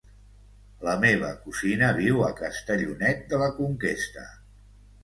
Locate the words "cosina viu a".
1.43-2.33